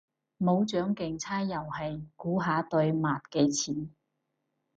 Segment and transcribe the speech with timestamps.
[0.39, 3.91] 冇獎競猜遊戲，估下對襪幾錢？